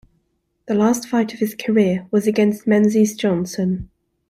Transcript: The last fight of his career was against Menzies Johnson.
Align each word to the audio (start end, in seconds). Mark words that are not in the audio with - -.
The 0.67 0.73
last 0.73 1.07
fight 1.07 1.31
of 1.31 1.39
his 1.41 1.53
career 1.53 2.07
was 2.09 2.25
against 2.25 2.65
Menzies 2.65 3.15
Johnson. 3.15 3.91